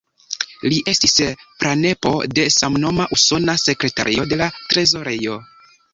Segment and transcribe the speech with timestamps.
[0.71, 1.11] Li estis
[1.63, 5.37] pranepo de samnoma Usona Sekretario de la Trezorejo.